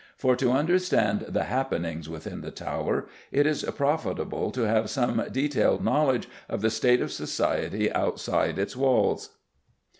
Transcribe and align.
For, 0.17 0.35
to 0.37 0.49
understand 0.49 1.25
the 1.29 1.43
happenings 1.43 2.09
within 2.09 2.41
the 2.41 2.49
Tower, 2.49 3.07
it 3.31 3.45
is 3.45 3.63
profitable 3.63 4.49
to 4.49 4.61
have 4.63 4.89
some 4.89 5.23
detailed 5.31 5.83
knowledge 5.83 6.27
of 6.49 6.61
the 6.61 6.71
state 6.71 7.01
of 7.01 7.11
society 7.11 7.93
outside 7.93 8.57
its 8.57 8.75
walls. 8.75 9.29